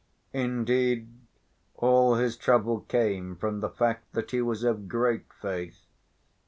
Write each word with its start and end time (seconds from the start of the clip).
Indeed, 0.33 1.13
all 1.75 2.15
his 2.15 2.35
trouble 2.35 2.79
came 2.79 3.35
from 3.35 3.59
the 3.59 3.69
fact 3.69 4.13
that 4.13 4.31
he 4.31 4.41
was 4.41 4.63
of 4.63 4.87
great 4.89 5.31
faith. 5.31 5.85